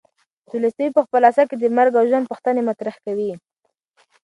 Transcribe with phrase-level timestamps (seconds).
[0.49, 3.31] تولستوی په خپل اثر کې د مرګ او ژوند پوښتنې مطرح کوي.